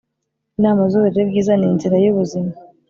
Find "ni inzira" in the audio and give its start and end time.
1.55-1.95